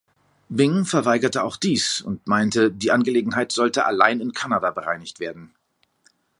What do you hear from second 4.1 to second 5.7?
in Kanada bereinigt werden.